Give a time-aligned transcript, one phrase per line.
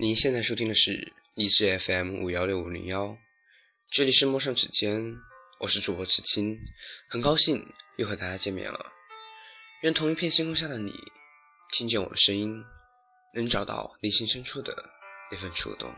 [0.00, 3.18] 您现在收听的是荔枝 FM 五幺六五零幺，
[3.90, 5.16] 这里是陌上指尖，
[5.58, 6.56] 我是主播知青，
[7.08, 8.92] 很高兴又和大家见面了。
[9.82, 10.92] 愿同一片星空下的你，
[11.72, 12.62] 听见我的声音，
[13.34, 14.72] 能找到内心深处的
[15.32, 15.92] 那份触动。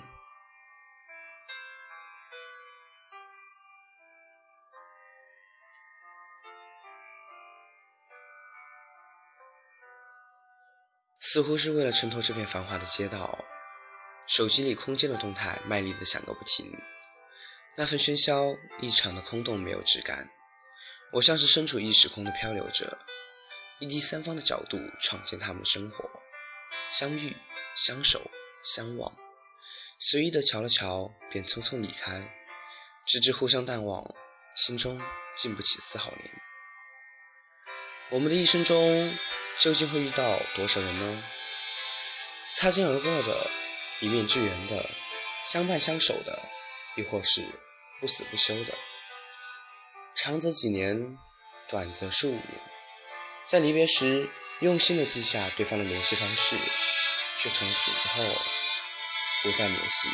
[11.18, 13.44] 似乎是为了衬托这片繁华的街道。
[14.30, 16.80] 手机里空间的动态卖力的响个不停，
[17.76, 20.30] 那份喧嚣异常的空洞，没有质感。
[21.14, 22.96] 我像是身处异时空的漂流者，
[23.80, 26.08] 以第三方的角度闯进他们的生活，
[26.90, 27.36] 相遇、
[27.74, 28.30] 相守、
[28.62, 29.16] 相望，
[29.98, 32.32] 随意的瞧了瞧，便匆匆离开，
[33.08, 34.14] 直至互相淡忘，
[34.54, 35.02] 心中
[35.34, 36.30] 禁不起丝毫涟漪。
[38.10, 39.18] 我们的一生中，
[39.58, 41.24] 究竟会遇到多少人呢？
[42.54, 43.50] 擦肩而过的。
[44.00, 44.88] 一面之缘的，
[45.44, 46.42] 相伴相守的，
[46.96, 47.46] 亦或是
[48.00, 48.74] 不死不休的，
[50.14, 51.18] 长则几年，
[51.68, 52.42] 短则数年，
[53.46, 56.56] 在离别时用心的记下对方的联系方式，
[57.36, 58.24] 却从此之后
[59.42, 60.08] 不再联系。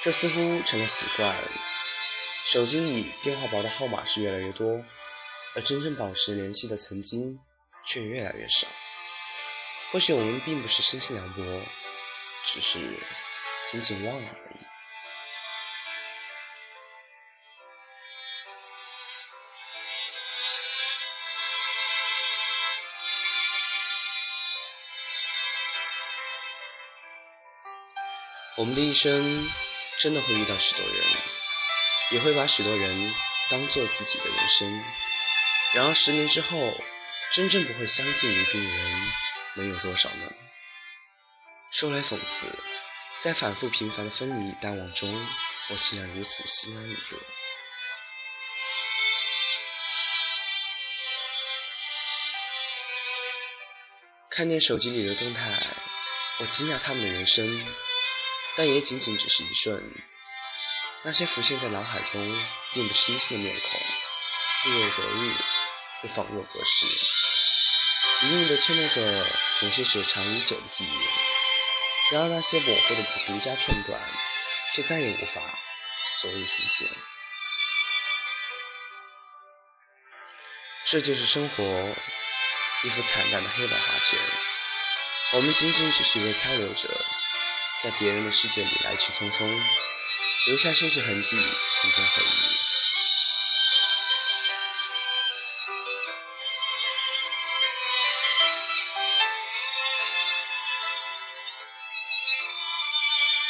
[0.00, 1.36] 这似乎成了习惯，
[2.42, 4.82] 手机里电话薄的号码是越来越多。
[5.58, 7.36] 而真正保持联系的曾经，
[7.84, 8.68] 却越来越少。
[9.90, 11.42] 或许我们并不是生性凉薄，
[12.44, 12.78] 只是
[13.60, 14.58] 仅仅忘了而已。
[28.56, 29.50] 我们的一生
[29.98, 31.04] 真的会遇到许多人，
[32.12, 33.12] 也会把许多人
[33.50, 35.07] 当做自己的人生。
[35.74, 36.72] 然而十年之后，
[37.30, 39.12] 真正不会相敬如宾的人
[39.56, 40.32] 能有多少呢？
[41.70, 42.48] 说来讽刺，
[43.18, 45.14] 在反复频繁的分离淡忘中，
[45.68, 47.18] 我竟然如此心安理得。
[54.30, 55.52] 看见手机里的动态，
[56.38, 57.66] 我惊讶他们的人生，
[58.56, 59.92] 但也仅仅只是一瞬。
[61.02, 62.42] 那些浮现在脑海中
[62.72, 63.80] 并不清晰的面孔，
[64.50, 65.57] 似若昨日。
[66.06, 66.86] 仿若隔世，
[68.26, 69.26] 隐隐的牵动着
[69.60, 72.14] 某些雪藏已久的记忆。
[72.14, 74.00] 然而那些模糊的独家片段，
[74.72, 75.42] 却再也无法
[76.20, 76.88] 昨日重现。
[80.84, 81.62] 这就是生活，
[82.84, 84.18] 一幅惨淡的黑白画卷。
[85.32, 86.88] 我们仅仅只是一位漂流者，
[87.82, 89.46] 在别人的世界里来去匆匆，
[90.46, 92.57] 留下些许痕迹，一份回忆。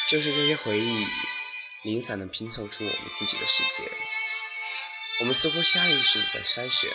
[0.08, 1.06] 就是这些回忆，
[1.82, 3.86] 零散的拼凑出我们自己的世界。
[5.20, 6.91] 我们似乎下意识的在筛选，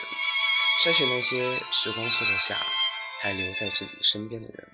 [0.83, 2.57] 筛选那些时光蹉跎下
[3.21, 4.67] 还留在自己身边的人。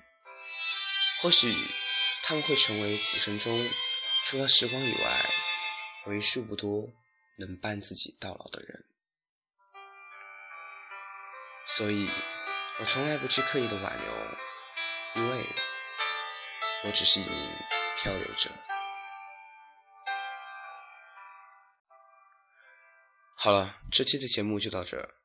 [1.20, 1.54] 或许
[2.22, 3.68] 他们会成为此生中
[4.24, 5.30] 除了时光以外，
[6.06, 6.88] 为数不多
[7.38, 8.86] 能伴自己到老的人。
[11.66, 12.08] 所以，
[12.78, 15.44] 我从来不去刻意的挽留，因为
[16.84, 17.50] 我只是一名。
[18.02, 18.50] 漂流者。
[23.36, 25.16] 好了，这期的节目就到这，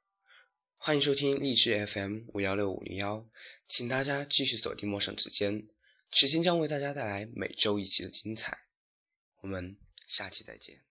[0.76, 3.26] 欢迎收听荔枝 FM 五幺六五零幺，
[3.66, 5.66] 请大家继续锁定陌生之间，
[6.12, 8.66] 池心将为大家带来每周一期的精彩，
[9.42, 10.82] 我们下期再见。